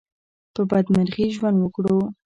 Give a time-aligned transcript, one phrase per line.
[0.53, 1.99] په بدمرغي ژوند وکړو.